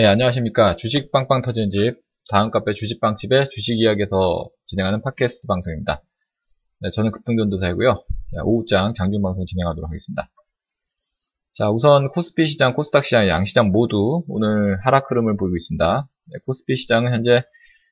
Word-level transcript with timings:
예, 0.00 0.06
안녕하십니까. 0.06 0.76
주식 0.76 1.10
빵빵 1.10 1.42
터지는 1.42 1.70
집, 1.70 2.00
다음 2.30 2.52
카페 2.52 2.72
주식빵집의 2.72 3.50
주식 3.50 3.80
이야기에서 3.80 4.48
진행하는 4.64 5.02
팟캐스트 5.02 5.48
방송입니다. 5.48 6.04
네, 6.78 6.90
저는 6.90 7.10
급등전도사이고요. 7.10 7.94
자, 7.94 8.42
오후장 8.44 8.94
장중방송 8.94 9.46
진행하도록 9.46 9.90
하겠습니다. 9.90 10.30
자, 11.52 11.72
우선 11.72 12.10
코스피 12.10 12.46
시장, 12.46 12.74
코스닥 12.74 13.04
시장, 13.04 13.26
양시장 13.26 13.72
모두 13.72 14.22
오늘 14.28 14.78
하락 14.82 15.10
흐름을 15.10 15.36
보이고 15.36 15.56
있습니다. 15.56 16.08
네, 16.26 16.38
코스피 16.46 16.76
시장은 16.76 17.12
현재 17.12 17.42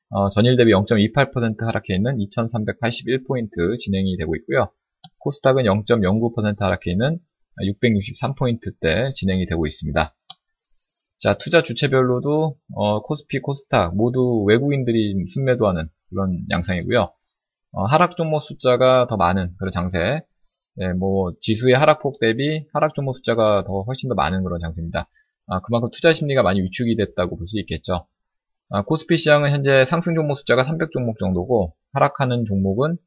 어, 0.09 0.29
전일 0.29 0.55
대비 0.55 0.71
0.28% 0.71 1.59
하락해 1.65 1.93
있는 1.93 2.19
2381포인트 2.19 3.77
진행이 3.77 4.15
되고 4.15 4.33
있고요. 4.37 4.71
코스닥은 5.19 5.63
0.09% 5.63 6.57
하락해 6.57 6.89
있는 6.89 7.19
663포인트대 7.61 9.13
진행이 9.13 9.45
되고 9.45 9.67
있습니다. 9.67 10.16
자, 11.19 11.35
투자 11.37 11.63
주체별로도 11.63 12.57
어, 12.75 13.01
코스피, 13.01 13.39
코스닥 13.39 13.95
모두 13.95 14.43
외국인들이 14.47 15.25
순매도하는 15.33 15.89
그런 16.09 16.45
양상이고요. 16.51 17.11
어, 17.71 17.85
하락 17.85 18.17
종목 18.17 18.39
숫자가 18.39 19.07
더 19.07 19.17
많은 19.17 19.55
그런 19.57 19.71
장세. 19.71 20.21
예, 20.79 20.89
뭐 20.93 21.33
지수의 21.41 21.75
하락폭 21.75 22.19
대비 22.19 22.65
하락 22.71 22.93
종목 22.93 23.13
숫자가 23.15 23.63
더 23.63 23.81
훨씬 23.81 24.09
더 24.09 24.15
많은 24.15 24.43
그런 24.43 24.59
장세입니다. 24.59 25.09
아, 25.47 25.59
그만큼 25.61 25.89
투자 25.91 26.13
심리가 26.13 26.43
많이 26.43 26.61
위축이 26.61 26.95
됐다고 26.97 27.35
볼 27.35 27.47
수 27.47 27.59
있겠죠. 27.59 28.07
아, 28.69 28.83
코스피 28.83 29.17
시장은 29.17 29.49
현재 29.51 29.85
상승 29.85 30.13
종목 30.13 30.35
숫자가 30.35 30.61
300 30.61 30.91
종목 30.91 31.17
정도고 31.17 31.73
하락하는 31.93 32.45
종목은 32.45 32.97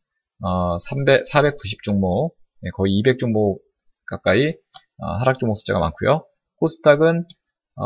어, 0.42 0.78
300, 0.78 1.28
490 1.28 1.82
종목, 1.84 2.34
예, 2.64 2.70
거의 2.70 2.94
200 2.98 3.18
종목 3.18 3.62
가까이 4.06 4.48
어, 4.98 5.06
하락 5.20 5.38
종목 5.38 5.54
숫자가 5.56 5.78
많고요. 5.78 6.24
코스닥은 6.56 7.26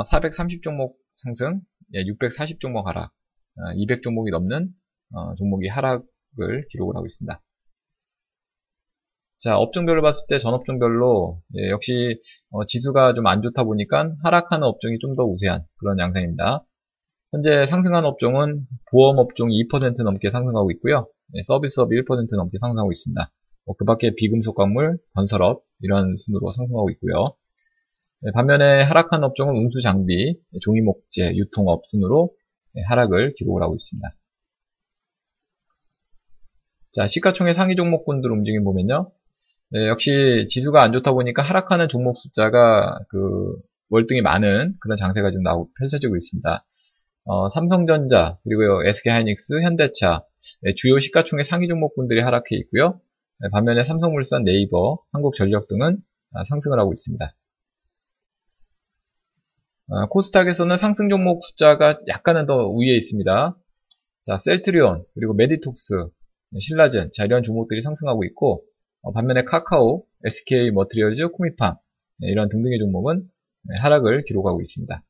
430 0.02 0.58
어, 0.58 0.60
종목 0.62 0.96
상승, 1.14 1.60
640 1.92 2.56
예, 2.56 2.58
종목 2.58 2.88
하락, 2.88 3.12
200 3.76 3.98
어, 3.98 4.00
종목이 4.02 4.30
넘는 4.30 4.68
어, 5.14 5.34
종목이 5.36 5.68
하락을 5.68 6.66
기록을 6.70 6.96
하고 6.96 7.06
있습니다. 7.06 7.40
자, 9.38 9.58
업종별로 9.58 10.00
봤을 10.02 10.26
때 10.28 10.38
전업종별로 10.38 11.42
예, 11.58 11.70
역시 11.70 12.18
지수가 12.66 13.14
좀 13.14 13.26
안 13.26 13.42
좋다 13.42 13.64
보니까 13.64 14.14
하락하는 14.22 14.66
업종이 14.66 14.98
좀 14.98 15.16
더 15.16 15.24
우세한 15.24 15.64
그런 15.76 15.98
양상입니다. 15.98 16.64
현재 17.32 17.66
상승한 17.66 18.04
업종은 18.04 18.66
보험 18.90 19.18
업종이 19.18 19.62
2% 19.64 20.02
넘게 20.02 20.30
상승하고 20.30 20.70
있고요. 20.72 21.08
예, 21.34 21.42
서비스업이 21.42 21.94
1% 22.02 22.36
넘게 22.36 22.58
상승하고 22.60 22.90
있습니다. 22.90 23.20
뭐 23.66 23.76
그 23.78 23.84
밖에 23.84 24.14
비금속 24.16 24.54
광물, 24.56 24.98
건설업 25.14 25.62
이런 25.80 26.14
순으로 26.16 26.50
상승하고 26.50 26.90
있고요. 26.90 27.24
네, 28.24 28.30
반면에 28.32 28.80
하락한 28.80 29.22
업종은 29.22 29.54
운수 29.54 29.82
장비, 29.82 30.40
종이 30.62 30.80
목재, 30.80 31.34
유통업 31.34 31.84
순으로 31.84 32.30
네, 32.72 32.80
하락을 32.88 33.34
기록을 33.34 33.62
하고 33.62 33.74
있습니다. 33.74 34.08
자, 36.92 37.06
시가총액 37.06 37.54
상위 37.54 37.76
종목군들 37.76 38.32
움직임 38.32 38.64
보면요. 38.64 39.12
네, 39.72 39.88
역시 39.88 40.46
지수가 40.48 40.82
안 40.82 40.94
좋다 40.94 41.12
보니까 41.12 41.42
하락하는 41.42 41.86
종목 41.90 42.16
숫자가 42.16 42.98
그 43.10 43.56
월등히 43.90 44.22
많은 44.22 44.74
그런 44.80 44.96
장세가 44.96 45.30
지금 45.30 45.42
나오고 45.42 45.72
펼쳐지고 45.78 46.16
있습니다. 46.16 46.64
어, 47.24 47.48
삼성전자, 47.50 48.38
그리고 48.44 48.82
SK하이닉스, 48.86 49.60
현대차, 49.60 50.24
네, 50.62 50.72
주요 50.74 50.98
시가총액 50.98 51.44
상위 51.44 51.68
종목군들이 51.68 52.22
하락해 52.22 52.56
있고요. 52.56 53.02
네, 53.40 53.50
반면에 53.52 53.84
삼성물산, 53.84 54.44
네이버, 54.44 54.98
한국전력 55.12 55.68
등은 55.68 55.98
아, 56.32 56.44
상승을 56.44 56.80
하고 56.80 56.94
있습니다. 56.94 57.34
아, 59.90 60.06
코스닥에서는 60.08 60.76
상승 60.76 61.10
종목 61.10 61.44
숫자가 61.44 62.00
약간은 62.08 62.46
더 62.46 62.70
위에 62.70 62.96
있습니다. 62.96 63.56
자, 64.22 64.38
셀트리온, 64.38 65.04
그리고 65.14 65.34
메디톡스, 65.34 66.08
신라젠, 66.58 67.10
자, 67.12 67.24
이런 67.24 67.42
종목들이 67.42 67.82
상승하고 67.82 68.24
있고, 68.24 68.64
어, 69.02 69.12
반면에 69.12 69.44
카카오, 69.44 70.06
SK 70.24 70.70
머트리얼즈, 70.70 71.28
코미팜, 71.28 71.76
네, 72.20 72.28
이런 72.28 72.48
등등의 72.48 72.78
종목은 72.78 73.28
네, 73.64 73.74
하락을 73.80 74.24
기록하고 74.24 74.62
있습니다. 74.62 75.04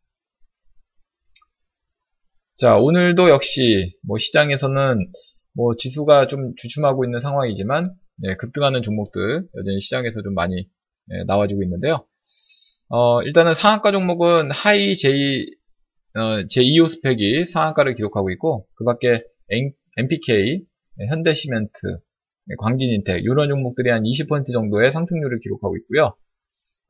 자, 2.57 2.77
오늘도 2.77 3.31
역시 3.31 3.97
뭐 4.03 4.19
시장에서는 4.19 5.11
뭐 5.55 5.77
지수가 5.77 6.27
좀 6.29 6.55
주춤하고 6.57 7.05
있는 7.05 7.21
상황이지만 7.21 7.85
네, 8.17 8.37
급등하는 8.37 8.83
종목들 8.83 9.49
여전히 9.57 9.81
시장에서 9.81 10.23
좀 10.23 10.35
많이 10.35 10.69
네, 11.07 11.25
나와주고 11.27 11.63
있는데요. 11.63 12.07
어, 12.89 13.23
일단은 13.23 13.55
상한가 13.55 13.93
종목은 13.93 14.51
하이 14.51 14.95
J, 14.95 15.47
어, 16.15 16.21
제2호 16.47 16.89
스펙이 16.89 17.47
상한가를 17.47 17.95
기록하고 17.95 18.31
있고, 18.33 18.67
그 18.75 18.85
밖에 18.85 19.25
MPK, 19.97 20.65
현대시멘트, 21.09 21.99
광진인텍, 22.59 23.23
이런 23.25 23.49
종목들이 23.49 23.91
한 23.91 24.03
20% 24.03 24.53
정도의 24.53 24.93
상승률을 24.93 25.41
기록하고 25.41 25.77
있고요. 25.79 26.15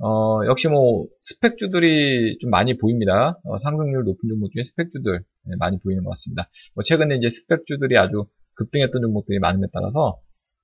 어, 0.01 0.45
역시 0.47 0.69
뭐, 0.69 1.07
SPAC주들이 1.23 2.39
좀 2.41 2.51
많이 2.51 2.77
보입니다. 2.77 3.39
어, 3.45 3.59
상승률 3.59 4.03
높은 4.05 4.29
종목 4.29 4.51
중에 4.51 4.65
SPAC주들 4.65 5.21
네, 5.47 5.57
많이 5.59 5.79
보이는 5.79 6.03
것 6.03 6.11
같습니다. 6.11 6.49
뭐 6.75 6.83
최근에 6.83 7.15
이제 7.15 7.31
SPAC주들이 7.31 7.97
아주 7.97 8.27
급등했던 8.55 9.01
종목들이 9.01 9.39
많음에 9.39 9.69
따라서, 9.73 10.21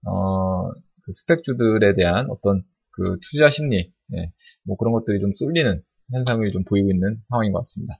어, 0.06 0.72
그 0.72 1.12
SPAC주들에 1.12 1.94
대한 1.94 2.28
어떤 2.30 2.64
그 2.90 3.18
투자 3.22 3.50
심리, 3.50 3.92
예, 4.14 4.32
뭐 4.64 4.76
그런 4.76 4.92
것들이 4.92 5.20
좀 5.20 5.32
쏠리는 5.34 5.82
현상을 6.12 6.50
좀 6.52 6.64
보이고 6.64 6.90
있는 6.90 7.20
상황인 7.28 7.52
것 7.52 7.58
같습니다. 7.60 7.94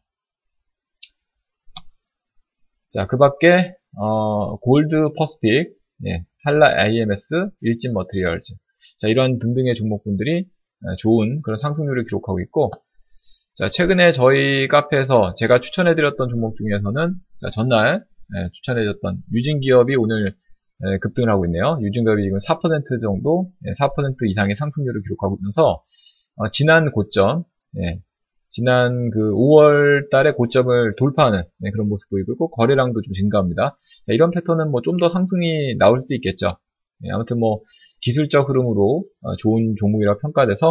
자, 2.89 3.06
그 3.06 3.17
밖에, 3.19 3.77
어, 3.97 4.56
골드 4.59 5.12
퍼시픽, 5.16 5.76
예, 6.06 6.25
한라 6.45 6.67
IMS, 6.67 7.51
일진 7.61 7.93
머트리얼즈. 7.93 8.55
자, 8.99 9.09
이런 9.09 9.39
등등의 9.39 9.75
종목군들이 9.75 10.49
좋은 10.99 11.43
그런 11.43 11.57
상승률을 11.57 12.05
기록하고 12.05 12.41
있고, 12.41 12.71
자, 13.55 13.69
최근에 13.69 14.11
저희 14.12 14.67
카페에서 14.69 15.34
제가 15.34 15.61
추천해드렸던 15.61 16.31
종목 16.31 16.57
중에서는, 16.57 17.15
자, 17.37 17.51
전날, 17.51 18.05
예, 18.37 18.49
추천해드렸던 18.53 19.22
유진 19.34 19.61
기업이 19.61 19.95
오늘 19.97 20.28
예, 20.28 20.34
급등을 21.02 21.30
하고 21.30 21.44
있네요. 21.46 21.78
유진기업이 21.82 22.22
지금 22.22 22.38
4% 22.38 23.00
정도, 23.00 23.50
4% 23.78 24.26
예, 24.26 24.30
이상의 24.30 24.54
상승률을 24.54 25.02
기록하고 25.02 25.36
있면서 25.36 25.82
어, 26.36 26.46
지난 26.52 26.91
고점, 26.92 27.44
예, 27.78 28.00
지난 28.50 29.10
그 29.10 29.18
5월 29.32 30.10
달에 30.10 30.32
고점을 30.32 30.92
돌파하는 30.98 31.42
네, 31.58 31.70
그런 31.70 31.88
모습 31.88 32.10
보이고 32.10 32.32
있고 32.32 32.50
거래량도 32.50 33.02
좀 33.02 33.12
증가합니다. 33.12 33.76
자, 34.06 34.12
이런 34.12 34.30
패턴은 34.32 34.70
뭐 34.70 34.80
좀 34.82 34.96
더 34.98 35.08
상승이 35.08 35.76
나올 35.78 36.00
수도 36.00 36.14
있겠죠. 36.14 36.48
예, 37.04 37.10
아무튼 37.12 37.38
뭐 37.38 37.60
기술적 38.00 38.48
흐름으로 38.48 39.04
어, 39.22 39.36
좋은 39.36 39.74
종목이라 39.78 40.14
고 40.14 40.20
평가돼서 40.20 40.70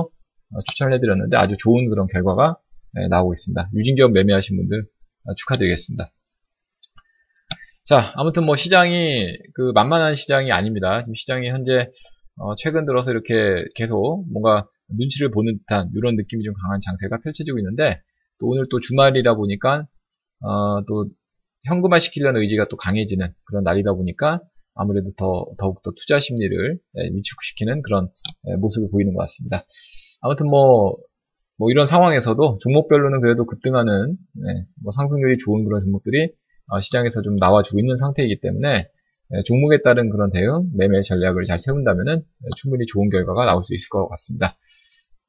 어, 0.51 0.59
추천을 0.69 0.93
해드렸는데 0.93 1.37
아주 1.37 1.55
좋은 1.57 1.89
그런 1.89 2.07
결과가 2.07 2.57
예, 2.99 3.07
나오고 3.07 3.33
있습니다. 3.33 3.69
유진기업 3.75 4.11
매매하신 4.11 4.57
분들 4.57 4.85
어, 5.25 5.33
축하드리겠습니다. 5.35 6.11
자, 7.89 8.13
아무튼 8.13 8.45
뭐 8.45 8.55
시장이 8.55 9.35
그 9.55 9.71
만만한 9.73 10.13
시장이 10.13 10.51
아닙니다. 10.51 11.01
지금 11.01 11.15
시장이 11.15 11.49
현재 11.49 11.89
어, 12.35 12.53
최근 12.55 12.85
들어서 12.85 13.09
이렇게 13.09 13.65
계속 13.73 14.27
뭔가 14.31 14.67
눈치를 14.95 15.31
보는 15.31 15.57
듯한 15.57 15.89
이런 15.95 16.15
느낌이 16.15 16.43
좀 16.43 16.53
강한 16.61 16.79
장세가 16.85 17.17
펼쳐지고 17.23 17.57
있는데 17.57 17.99
또 18.39 18.45
오늘 18.45 18.67
또 18.69 18.79
주말이다 18.79 19.33
보니까 19.33 19.87
어, 20.41 20.85
또 20.85 21.09
현금화 21.65 21.97
시키려는 21.97 22.41
의지가 22.41 22.67
또 22.67 22.77
강해지는 22.77 23.33
그런 23.45 23.63
날이다 23.63 23.93
보니까 23.93 24.39
아무래도 24.75 25.11
더 25.17 25.47
더욱더 25.57 25.89
투자 25.97 26.19
심리를 26.19 26.79
예, 26.95 27.01
위축시키는 27.11 27.81
그런 27.81 28.07
예, 28.49 28.55
모습을 28.57 28.91
보이는 28.91 29.15
것 29.15 29.21
같습니다. 29.21 29.65
아무튼 30.21 30.47
뭐, 30.47 30.95
뭐 31.57 31.71
이런 31.71 31.87
상황에서도 31.87 32.59
종목별로는 32.61 33.19
그래도 33.19 33.47
급등하는 33.47 34.15
네, 34.33 34.65
뭐 34.83 34.91
상승률이 34.91 35.39
좋은 35.39 35.65
그런 35.65 35.81
종목들이 35.81 36.25
어, 36.25 36.29
시장에서 36.81 37.21
좀 37.21 37.37
나와주고 37.37 37.79
있는 37.79 37.95
상태이기 37.95 38.41
때문에 38.41 38.89
예, 39.31 39.41
종목에 39.45 39.81
따른 39.83 40.09
그런 40.09 40.29
대응, 40.31 40.71
매매 40.75 41.01
전략을 41.01 41.45
잘 41.45 41.59
세운다면 41.59 42.07
예, 42.17 42.49
충분히 42.57 42.85
좋은 42.85 43.09
결과가 43.09 43.45
나올 43.45 43.63
수 43.63 43.73
있을 43.75 43.89
것 43.89 44.07
같습니다. 44.09 44.57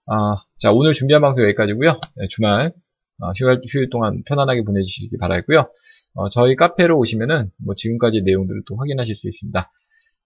아, 0.07 0.37
자, 0.59 0.73
오늘 0.73 0.93
준비한 0.93 1.21
방송 1.21 1.45
여기까지고요 1.45 2.01
예, 2.23 2.27
주말, 2.29 2.73
어, 3.21 3.31
휴일, 3.33 3.61
휴일 3.69 3.91
동안 3.91 4.23
편안하게 4.25 4.63
보내주시기 4.65 5.19
바라고요 5.19 5.71
어, 6.15 6.29
저희 6.31 6.57
카페로 6.57 6.99
오시면은 6.99 7.51
뭐 7.59 7.75
지금까지 7.75 8.23
내용들을 8.23 8.63
또 8.67 8.77
확인하실 8.77 9.15
수 9.15 9.29
있습니다. 9.29 9.71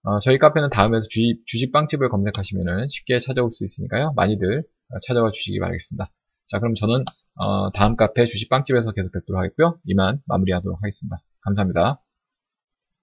어, 0.03 0.17
저희 0.19 0.37
카페는 0.37 0.69
다음에서 0.69 1.07
주식, 1.09 1.41
주식 1.45 1.71
빵집을 1.71 2.09
검색하시면은 2.09 2.87
쉽게 2.87 3.19
찾아올 3.19 3.51
수 3.51 3.65
있으니까요. 3.65 4.13
많이들 4.15 4.63
찾아와 5.05 5.31
주시기 5.31 5.59
바라겠습니다. 5.59 6.09
자, 6.55 6.59
그럼 6.59 6.73
저는 6.73 7.03
어, 7.43 7.69
다음 7.71 7.97
카페 7.97 8.25
주식 8.25 8.47
빵집에서 8.47 8.93
계속 8.93 9.11
뵙도록 9.11 9.39
하겠고요. 9.39 9.77
이만 9.83 10.21
마무리하도록 10.25 10.81
하겠습니다. 10.81 11.17
감사합니다. 11.41 12.04